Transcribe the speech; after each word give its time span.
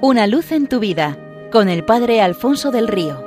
Una 0.00 0.28
luz 0.28 0.52
en 0.52 0.68
tu 0.68 0.78
vida 0.78 1.18
con 1.50 1.68
el 1.68 1.84
Padre 1.84 2.20
Alfonso 2.20 2.70
del 2.70 2.86
Río. 2.86 3.20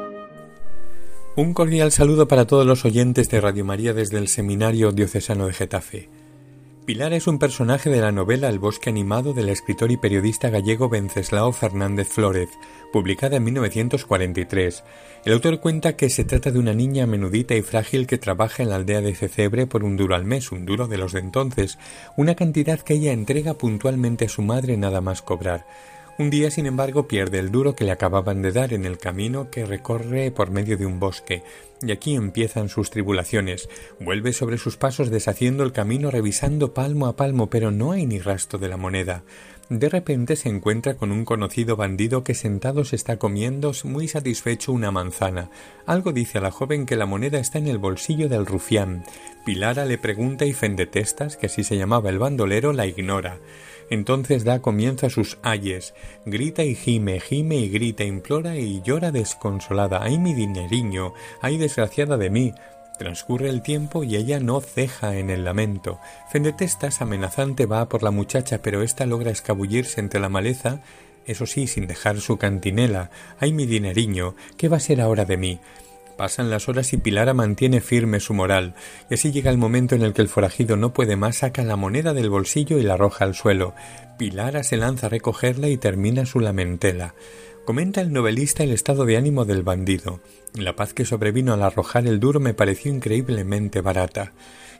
Un 1.35 1.53
cordial 1.53 1.91
saludo 1.91 2.29
para 2.29 2.47
todos 2.47 2.65
los 2.65 2.85
oyentes 2.85 3.29
de 3.29 3.41
Radio 3.41 3.65
María 3.65 3.93
desde 3.93 4.17
el 4.17 4.29
Seminario 4.29 4.93
Diocesano 4.93 5.47
de 5.47 5.53
Getafe. 5.53 6.07
Pilar 6.85 7.11
es 7.11 7.27
un 7.27 7.39
personaje 7.39 7.89
de 7.89 7.99
la 7.99 8.13
novela 8.13 8.47
El 8.47 8.59
bosque 8.59 8.89
animado 8.89 9.33
del 9.33 9.49
escritor 9.49 9.91
y 9.91 9.97
periodista 9.97 10.49
gallego 10.49 10.87
Venceslao 10.87 11.51
Fernández 11.51 12.07
Flórez, 12.07 12.51
publicada 12.93 13.35
en 13.35 13.43
1943. 13.43 14.85
El 15.25 15.33
autor 15.33 15.59
cuenta 15.59 15.97
que 15.97 16.09
se 16.09 16.23
trata 16.23 16.51
de 16.51 16.59
una 16.59 16.73
niña 16.73 17.05
menudita 17.05 17.53
y 17.53 17.63
frágil 17.63 18.07
que 18.07 18.17
trabaja 18.17 18.63
en 18.63 18.69
la 18.69 18.77
aldea 18.77 19.01
de 19.01 19.13
Cecebre 19.13 19.67
por 19.67 19.83
un 19.83 19.97
duro 19.97 20.15
al 20.15 20.23
mes, 20.23 20.53
un 20.53 20.65
duro 20.65 20.87
de 20.87 20.97
los 20.97 21.11
de 21.11 21.19
entonces, 21.19 21.77
una 22.15 22.35
cantidad 22.35 22.79
que 22.79 22.93
ella 22.93 23.11
entrega 23.11 23.55
puntualmente 23.55 24.23
a 24.23 24.29
su 24.29 24.41
madre 24.41 24.77
nada 24.77 25.01
más 25.01 25.21
cobrar. 25.21 25.65
Un 26.21 26.29
día, 26.29 26.51
sin 26.51 26.67
embargo, 26.67 27.07
pierde 27.07 27.39
el 27.39 27.49
duro 27.49 27.73
que 27.73 27.83
le 27.83 27.89
acababan 27.89 28.43
de 28.43 28.51
dar 28.51 28.73
en 28.73 28.85
el 28.85 28.99
camino 28.99 29.49
que 29.49 29.65
recorre 29.65 30.29
por 30.29 30.51
medio 30.51 30.77
de 30.77 30.85
un 30.85 30.99
bosque, 30.99 31.41
y 31.81 31.91
aquí 31.91 32.13
empiezan 32.13 32.69
sus 32.69 32.91
tribulaciones. 32.91 33.69
Vuelve 33.99 34.31
sobre 34.31 34.59
sus 34.59 34.77
pasos 34.77 35.09
deshaciendo 35.09 35.63
el 35.63 35.71
camino, 35.71 36.11
revisando 36.11 36.75
palmo 36.75 37.07
a 37.07 37.15
palmo, 37.15 37.49
pero 37.49 37.71
no 37.71 37.91
hay 37.91 38.05
ni 38.05 38.19
rastro 38.19 38.59
de 38.59 38.69
la 38.69 38.77
moneda. 38.77 39.23
De 39.71 39.87
repente 39.87 40.35
se 40.35 40.49
encuentra 40.49 40.95
con 40.95 41.13
un 41.13 41.23
conocido 41.23 41.77
bandido 41.77 42.25
que 42.25 42.33
sentado 42.33 42.83
se 42.83 42.97
está 42.97 43.15
comiendo 43.15 43.71
muy 43.85 44.09
satisfecho 44.09 44.73
una 44.73 44.91
manzana. 44.91 45.49
Algo 45.85 46.11
dice 46.11 46.39
a 46.39 46.41
la 46.41 46.51
joven 46.51 46.85
que 46.85 46.97
la 46.97 47.05
moneda 47.05 47.39
está 47.39 47.57
en 47.57 47.67
el 47.67 47.77
bolsillo 47.77 48.27
del 48.27 48.45
rufián. 48.45 49.05
Pilara 49.45 49.85
le 49.85 49.97
pregunta 49.97 50.43
y 50.43 50.51
Fendetestas, 50.51 51.37
que 51.37 51.45
así 51.45 51.63
se 51.63 51.77
llamaba 51.77 52.09
el 52.09 52.19
bandolero, 52.19 52.73
la 52.73 52.85
ignora. 52.85 53.37
Entonces 53.89 54.43
da 54.43 54.61
comienzo 54.61 55.05
a 55.05 55.09
sus 55.09 55.37
ayes, 55.41 55.93
grita 56.25 56.65
y 56.65 56.75
gime, 56.75 57.21
gime 57.21 57.55
y 57.55 57.69
grita, 57.69 58.03
implora 58.03 58.57
y 58.57 58.81
llora 58.81 59.13
desconsolada. 59.13 60.03
¡Ay, 60.03 60.17
mi 60.17 60.33
dineriño! 60.33 61.13
¡Ay, 61.39 61.57
desgraciada 61.57 62.17
de 62.17 62.29
mí! 62.29 62.53
Transcurre 62.97 63.49
el 63.49 63.61
tiempo 63.61 64.03
y 64.03 64.15
ella 64.15 64.39
no 64.39 64.61
ceja 64.61 65.17
en 65.17 65.29
el 65.29 65.43
lamento. 65.43 65.99
Fendetestas 66.31 67.01
amenazante 67.01 67.65
va 67.65 67.89
por 67.89 68.03
la 68.03 68.11
muchacha, 68.11 68.61
pero 68.61 68.83
ésta 68.83 69.05
logra 69.05 69.31
escabullirse 69.31 69.99
entre 69.99 70.19
la 70.19 70.29
maleza, 70.29 70.81
eso 71.25 71.45
sí, 71.45 71.67
sin 71.67 71.87
dejar 71.87 72.19
su 72.19 72.37
cantinela. 72.37 73.09
¡Ay, 73.39 73.53
mi 73.53 73.65
dineriño! 73.65 74.35
¿Qué 74.57 74.69
va 74.69 74.77
a 74.77 74.81
ser 74.81 75.01
ahora 75.01 75.25
de 75.25 75.37
mí? 75.37 75.59
Pasan 76.17 76.49
las 76.51 76.69
horas 76.69 76.93
y 76.93 76.97
Pilara 76.97 77.33
mantiene 77.33 77.81
firme 77.81 78.19
su 78.19 78.33
moral, 78.35 78.75
y 79.09 79.15
así 79.15 79.31
llega 79.31 79.49
el 79.49 79.57
momento 79.57 79.95
en 79.95 80.03
el 80.03 80.13
que 80.13 80.21
el 80.21 80.27
forajido 80.27 80.77
no 80.77 80.93
puede 80.93 81.15
más, 81.15 81.37
saca 81.37 81.63
la 81.63 81.77
moneda 81.77 82.13
del 82.13 82.29
bolsillo 82.29 82.77
y 82.77 82.83
la 82.83 82.93
arroja 82.93 83.25
al 83.25 83.33
suelo. 83.33 83.73
Pilara 84.17 84.63
se 84.63 84.77
lanza 84.77 85.07
a 85.07 85.09
recogerla 85.09 85.69
y 85.69 85.77
termina 85.77 86.27
su 86.27 86.39
lamentela. 86.39 87.15
Comenta 87.71 88.01
el 88.01 88.11
novelista 88.11 88.63
el 88.63 88.73
estado 88.73 89.05
de 89.05 89.15
ánimo 89.15 89.45
del 89.45 89.63
bandido. 89.63 90.19
La 90.55 90.75
paz 90.75 90.93
que 90.93 91.05
sobrevino 91.05 91.53
al 91.53 91.63
arrojar 91.63 92.05
el 92.05 92.19
duro 92.19 92.41
me 92.41 92.53
pareció 92.53 92.91
increíblemente 92.91 93.79
barata 93.79 94.33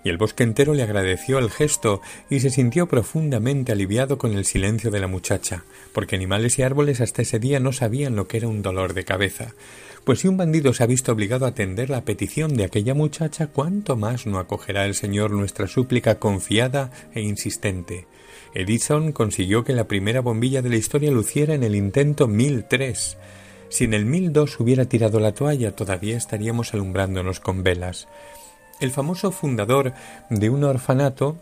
y 0.04 0.10
el 0.10 0.18
bosque 0.18 0.44
entero 0.44 0.74
le 0.74 0.84
agradeció 0.84 1.40
el 1.40 1.50
gesto 1.50 2.02
y 2.30 2.40
se 2.40 2.50
sintió 2.50 2.88
profundamente 2.88 3.72
aliviado 3.72 4.18
con 4.18 4.34
el 4.34 4.46
silencio 4.46 4.92
de 4.92 5.00
la 5.00 5.08
muchacha, 5.08 5.64
porque 5.94 6.16
animales 6.16 6.58
y 6.60 6.64
árboles 6.64 7.02
hasta 7.02 7.22
ese 7.22 7.40
día 7.40 7.60
no 7.60 7.74
sabían 7.74 8.16
lo 8.16 8.28
que 8.28 8.38
era 8.38 8.48
un 8.48 8.62
dolor 8.62 8.94
de 8.94 9.06
cabeza. 9.06 9.54
Pues 10.04 10.20
si 10.20 10.28
un 10.28 10.38
bandido 10.38 10.74
se 10.74 10.84
ha 10.84 10.88
visto 10.88 11.12
obligado 11.12 11.46
a 11.46 11.50
atender 11.50 11.90
la 11.90 12.04
petición 12.04 12.56
de 12.56 12.64
aquella 12.64 12.96
muchacha, 12.96 13.48
¿cuánto 13.48 13.96
más 13.96 14.26
no 14.26 14.40
acogerá 14.40 14.86
el 14.86 14.96
Señor 14.96 15.32
nuestra 15.32 15.68
súplica 15.68 16.18
confiada 16.18 16.92
e 17.14 17.22
insistente? 17.22 18.08
Edison 18.54 19.12
consiguió 19.12 19.64
que 19.64 19.74
la 19.74 19.88
primera 19.88 20.22
bombilla 20.22 20.62
de 20.62 20.70
la 20.70 20.76
historia 20.76 21.12
luciera 21.12 21.54
en 21.54 21.64
el 21.64 21.76
intento 21.76 22.28
1003. 22.28 23.18
Si 23.70 23.84
en 23.86 23.94
el 23.94 24.06
1002 24.06 24.60
hubiera 24.60 24.86
tirado 24.86 25.20
la 25.20 25.34
toalla, 25.34 25.76
todavía 25.76 26.18
estaríamos 26.18 26.74
alumbrándonos 26.74 27.40
con 27.40 27.64
velas. 27.64 28.08
El 28.82 28.90
famoso 28.90 29.32
fundador 29.32 29.94
de 30.32 30.50
un 30.50 30.64
orfanato 30.64 31.38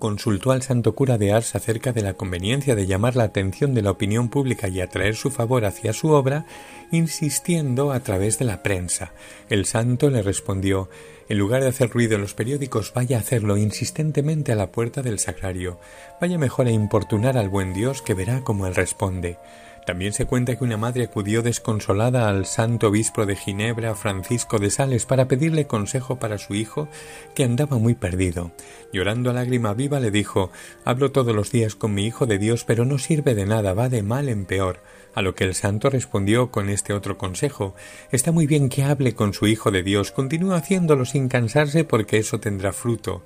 consultó 0.00 0.50
al 0.50 0.62
santo 0.62 0.96
cura 0.96 1.18
de 1.18 1.32
Ars 1.32 1.54
acerca 1.54 1.92
de 1.92 2.02
la 2.02 2.14
conveniencia 2.14 2.74
de 2.74 2.88
llamar 2.88 3.14
la 3.14 3.22
atención 3.22 3.74
de 3.74 3.82
la 3.82 3.92
opinión 3.92 4.28
pública 4.28 4.66
y 4.66 4.80
atraer 4.80 5.14
su 5.14 5.30
favor 5.30 5.64
hacia 5.64 5.92
su 5.92 6.08
obra, 6.08 6.46
insistiendo 6.90 7.92
a 7.92 8.00
través 8.00 8.40
de 8.40 8.44
la 8.44 8.62
prensa. 8.64 9.12
El 9.48 9.66
santo 9.66 10.10
le 10.10 10.20
respondió 10.20 10.88
en 11.28 11.38
lugar 11.38 11.62
de 11.62 11.68
hacer 11.68 11.90
ruido 11.90 12.16
en 12.16 12.22
los 12.22 12.34
periódicos, 12.34 12.92
vaya 12.92 13.16
a 13.16 13.20
hacerlo 13.20 13.56
insistentemente 13.56 14.52
a 14.52 14.56
la 14.56 14.72
puerta 14.72 15.00
del 15.00 15.20
sagrario. 15.20 15.78
Vaya 16.20 16.38
mejor 16.38 16.66
a 16.66 16.72
importunar 16.72 17.38
al 17.38 17.48
buen 17.48 17.72
Dios 17.72 18.02
que 18.02 18.14
verá 18.14 18.40
cómo 18.42 18.66
él 18.66 18.74
responde. 18.74 19.38
También 19.86 20.14
se 20.14 20.24
cuenta 20.24 20.56
que 20.56 20.64
una 20.64 20.78
madre 20.78 21.04
acudió 21.04 21.42
desconsolada 21.42 22.28
al 22.28 22.46
santo 22.46 22.88
obispo 22.88 23.26
de 23.26 23.36
Ginebra, 23.36 23.94
Francisco 23.94 24.58
de 24.58 24.70
Sales, 24.70 25.04
para 25.04 25.28
pedirle 25.28 25.66
consejo 25.66 26.18
para 26.18 26.38
su 26.38 26.54
hijo, 26.54 26.88
que 27.34 27.44
andaba 27.44 27.78
muy 27.78 27.94
perdido. 27.94 28.52
Llorando 28.92 29.28
a 29.28 29.34
lágrima 29.34 29.74
viva 29.74 30.00
le 30.00 30.10
dijo 30.10 30.50
Hablo 30.86 31.12
todos 31.12 31.34
los 31.34 31.50
días 31.50 31.74
con 31.74 31.92
mi 31.92 32.06
hijo 32.06 32.24
de 32.24 32.38
Dios, 32.38 32.64
pero 32.64 32.86
no 32.86 32.98
sirve 32.98 33.34
de 33.34 33.44
nada, 33.44 33.74
va 33.74 33.90
de 33.90 34.02
mal 34.02 34.30
en 34.30 34.46
peor. 34.46 34.80
A 35.14 35.20
lo 35.20 35.34
que 35.34 35.44
el 35.44 35.54
santo 35.54 35.90
respondió 35.90 36.50
con 36.50 36.70
este 36.70 36.92
otro 36.92 37.18
consejo 37.18 37.74
Está 38.10 38.32
muy 38.32 38.46
bien 38.46 38.70
que 38.70 38.84
hable 38.84 39.14
con 39.14 39.34
su 39.34 39.46
hijo 39.46 39.70
de 39.70 39.82
Dios, 39.82 40.12
continúa 40.12 40.56
haciéndolo 40.56 41.04
sin 41.04 41.28
cansarse 41.28 41.84
porque 41.84 42.16
eso 42.16 42.40
tendrá 42.40 42.72
fruto. 42.72 43.22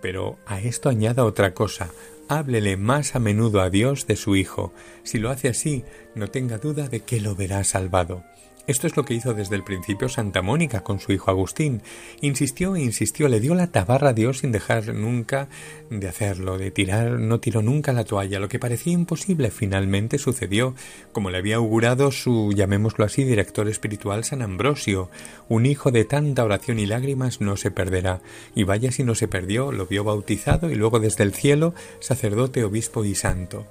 Pero 0.00 0.38
a 0.46 0.60
esto 0.60 0.88
añada 0.88 1.24
otra 1.24 1.52
cosa 1.52 1.90
háblele 2.28 2.76
más 2.76 3.14
a 3.14 3.18
menudo 3.18 3.60
a 3.60 3.70
Dios 3.70 4.06
de 4.06 4.16
su 4.16 4.36
Hijo. 4.36 4.72
Si 5.02 5.18
lo 5.18 5.30
hace 5.30 5.48
así, 5.48 5.84
no 6.14 6.28
tenga 6.28 6.58
duda 6.58 6.88
de 6.88 7.00
que 7.00 7.20
lo 7.20 7.34
verá 7.34 7.64
salvado. 7.64 8.24
Esto 8.68 8.86
es 8.86 8.98
lo 8.98 9.06
que 9.06 9.14
hizo 9.14 9.32
desde 9.32 9.56
el 9.56 9.64
principio 9.64 10.10
Santa 10.10 10.42
Mónica 10.42 10.82
con 10.82 11.00
su 11.00 11.10
hijo 11.10 11.30
Agustín. 11.30 11.80
Insistió 12.20 12.76
e 12.76 12.82
insistió, 12.82 13.26
le 13.28 13.40
dio 13.40 13.54
la 13.54 13.68
tabarra 13.68 14.10
a 14.10 14.12
Dios 14.12 14.40
sin 14.40 14.52
dejar 14.52 14.94
nunca 14.94 15.48
de 15.88 16.06
hacerlo, 16.06 16.58
de 16.58 16.70
tirar, 16.70 17.12
no 17.12 17.40
tiró 17.40 17.62
nunca 17.62 17.94
la 17.94 18.04
toalla. 18.04 18.38
Lo 18.38 18.50
que 18.50 18.58
parecía 18.58 18.92
imposible 18.92 19.50
finalmente 19.50 20.18
sucedió, 20.18 20.74
como 21.12 21.30
le 21.30 21.38
había 21.38 21.56
augurado 21.56 22.12
su, 22.12 22.52
llamémoslo 22.54 23.06
así, 23.06 23.24
director 23.24 23.68
espiritual 23.68 24.24
San 24.24 24.42
Ambrosio. 24.42 25.08
Un 25.48 25.64
hijo 25.64 25.90
de 25.90 26.04
tanta 26.04 26.44
oración 26.44 26.78
y 26.78 26.84
lágrimas 26.84 27.40
no 27.40 27.56
se 27.56 27.70
perderá. 27.70 28.20
Y 28.54 28.64
vaya 28.64 28.92
si 28.92 29.02
no 29.02 29.14
se 29.14 29.28
perdió, 29.28 29.72
lo 29.72 29.86
vio 29.86 30.04
bautizado 30.04 30.70
y 30.70 30.74
luego 30.74 31.00
desde 31.00 31.24
el 31.24 31.32
cielo, 31.32 31.72
sacerdote, 32.00 32.64
obispo 32.64 33.02
y 33.06 33.14
santo. 33.14 33.64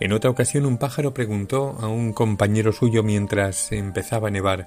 En 0.00 0.12
otra 0.12 0.30
ocasión 0.30 0.64
un 0.64 0.78
pájaro 0.78 1.12
preguntó 1.12 1.76
a 1.78 1.88
un 1.88 2.14
compañero 2.14 2.72
suyo 2.72 3.02
mientras 3.02 3.70
empezaba 3.70 4.28
a 4.28 4.30
nevar 4.30 4.66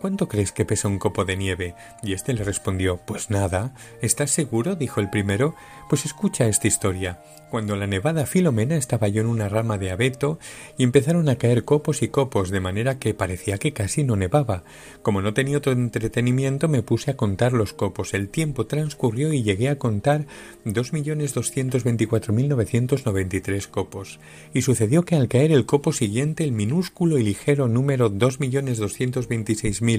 ¿Cuánto 0.00 0.28
crees 0.28 0.52
que 0.52 0.64
pesa 0.66 0.88
un 0.88 0.98
copo 0.98 1.24
de 1.24 1.36
nieve? 1.36 1.74
Y 2.02 2.12
éste 2.12 2.34
le 2.34 2.44
respondió 2.44 2.98
Pues 2.98 3.30
nada. 3.30 3.74
¿Estás 4.02 4.30
seguro? 4.30 4.76
dijo 4.76 5.00
el 5.00 5.08
primero. 5.08 5.54
Pues 5.88 6.04
escucha 6.04 6.46
esta 6.46 6.66
historia. 6.68 7.22
Cuando 7.50 7.76
la 7.76 7.86
nevada 7.86 8.26
Filomena 8.26 8.74
estaba 8.74 9.06
yo 9.06 9.20
en 9.20 9.28
una 9.28 9.48
rama 9.48 9.78
de 9.78 9.92
abeto 9.92 10.40
y 10.76 10.82
empezaron 10.82 11.28
a 11.28 11.36
caer 11.36 11.64
copos 11.64 12.02
y 12.02 12.08
copos 12.08 12.50
de 12.50 12.58
manera 12.58 12.98
que 12.98 13.14
parecía 13.14 13.58
que 13.58 13.72
casi 13.72 14.02
no 14.02 14.16
nevaba. 14.16 14.64
Como 15.02 15.22
no 15.22 15.34
tenía 15.34 15.58
otro 15.58 15.72
entretenimiento 15.72 16.68
me 16.68 16.82
puse 16.82 17.12
a 17.12 17.16
contar 17.16 17.52
los 17.52 17.72
copos. 17.72 18.12
El 18.12 18.28
tiempo 18.28 18.66
transcurrió 18.66 19.32
y 19.32 19.44
llegué 19.44 19.68
a 19.68 19.78
contar 19.78 20.26
dos 20.64 20.92
millones 20.92 21.32
doscientos 21.32 21.84
veinticuatro 21.84 22.32
mil 22.32 22.48
novecientos 22.48 23.06
noventa 23.06 23.36
y 23.36 23.40
tres 23.40 23.68
copos. 23.68 24.18
Y 24.52 24.62
sucedió 24.62 25.04
que 25.04 25.14
al 25.14 25.28
caer 25.28 25.52
el 25.52 25.64
copo 25.64 25.92
siguiente 25.92 26.42
el 26.42 26.52
minúsculo 26.52 27.18
y 27.18 27.22
ligero 27.22 27.68
número 27.68 28.08
dos 28.08 28.40
millones 28.40 28.78
doscientos 28.78 29.28
veintiséis 29.28 29.80
mil 29.80 29.93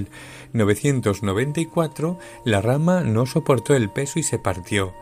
novecientos 0.53 1.23
noventa 1.23 1.59
y 1.59 1.65
cuatro 1.65 2.17
la 2.43 2.61
rama 2.61 3.01
no 3.01 3.25
soportó 3.25 3.75
el 3.75 3.89
peso 3.89 4.19
y 4.19 4.23
se 4.23 4.39
partió. 4.39 4.93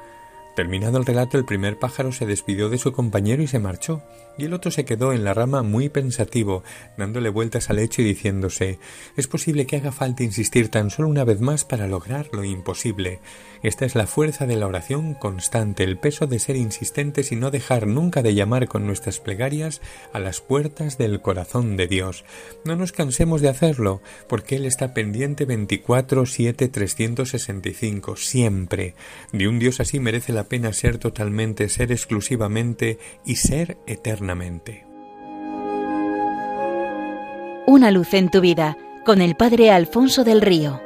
Terminado 0.55 0.99
el 0.99 1.05
relato, 1.05 1.39
el 1.39 1.45
primer 1.45 1.79
pájaro 1.79 2.11
se 2.11 2.27
despidió 2.27 2.69
de 2.69 2.77
su 2.77 2.91
compañero 2.91 3.41
y 3.41 3.47
se 3.47 3.57
marchó, 3.57 4.03
y 4.37 4.45
el 4.45 4.53
otro 4.53 4.69
se 4.69 4.85
quedó 4.85 5.11
en 5.11 5.23
la 5.23 5.33
rama 5.33 5.63
muy 5.63 5.89
pensativo, 5.89 6.63
dándole 6.95 7.29
vueltas 7.29 7.71
al 7.71 7.77
lecho 7.77 8.01
y 8.01 8.05
diciéndose 8.05 8.77
Es 9.17 9.27
posible 9.27 9.65
que 9.65 9.77
haga 9.77 9.91
falta 9.91 10.23
insistir 10.23 10.69
tan 10.69 10.91
solo 10.91 11.07
una 11.07 11.23
vez 11.23 11.41
más 11.41 11.65
para 11.65 11.87
lograr 11.87 12.29
lo 12.33 12.43
imposible. 12.43 13.19
Esta 13.63 13.85
es 13.85 13.95
la 13.95 14.07
fuerza 14.07 14.45
de 14.45 14.55
la 14.55 14.67
oración 14.67 15.13
constante, 15.13 15.83
el 15.83 15.97
peso 15.97 16.27
de 16.27 16.37
ser 16.37 16.55
insistentes 16.55 17.31
y 17.31 17.35
no 17.35 17.49
dejar 17.49 17.87
nunca 17.87 18.21
de 18.21 18.35
llamar 18.35 18.67
con 18.67 18.85
nuestras 18.85 19.19
plegarias 19.19 19.81
a 20.11 20.19
las 20.19 20.41
puertas 20.41 20.97
del 20.97 21.21
corazón 21.21 21.77
de 21.77 21.87
Dios. 21.87 22.25
No 22.65 22.75
nos 22.75 22.91
cansemos 22.91 23.41
de 23.41 23.49
hacerlo, 23.49 24.01
porque 24.27 24.57
Él 24.57 24.65
está 24.65 24.93
pendiente 24.93 25.45
24, 25.45 26.25
7, 26.25 26.67
365, 26.67 28.17
siempre. 28.17 28.95
De 29.31 29.47
un 29.47 29.59
Dios 29.59 29.79
así 29.79 29.99
merece 29.99 30.33
pena 30.43 30.73
ser 30.73 30.97
totalmente, 30.97 31.69
ser 31.69 31.91
exclusivamente 31.91 32.99
y 33.25 33.35
ser 33.37 33.77
eternamente. 33.87 34.85
Una 37.65 37.91
luz 37.91 38.13
en 38.13 38.29
tu 38.29 38.41
vida, 38.41 38.77
con 39.05 39.21
el 39.21 39.35
Padre 39.35 39.71
Alfonso 39.71 40.23
del 40.23 40.41
Río. 40.41 40.81